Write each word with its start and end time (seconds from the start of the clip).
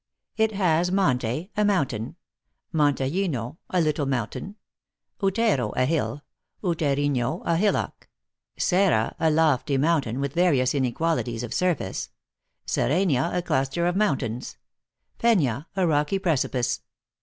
It 0.35 0.53
has 0.53 0.89
Monte^ 0.89 1.51
a 1.55 1.63
mountain; 1.63 2.15
Montezhino, 2.73 3.57
a 3.69 3.79
little 3.79 4.07
mountain; 4.07 4.55
Outeiro, 5.23 5.73
a 5.75 5.85
hill; 5.85 6.23
Outeirinho, 6.63 7.43
a 7.45 7.55
hillock; 7.55 8.09
Scrra, 8.57 9.13
a 9.19 9.29
lofty 9.29 9.77
mountain, 9.77 10.19
with 10.19 10.33
various 10.33 10.73
inequalities 10.73 11.43
of 11.43 11.53
surface; 11.53 12.09
Serrania, 12.65 13.29
a 13.31 13.43
cluster 13.43 13.85
of 13.85 13.95
mountains; 13.95 14.57
Penha, 15.19 15.67
a 15.75 15.85
rocky 15.85 16.17
precipice. 16.17 16.81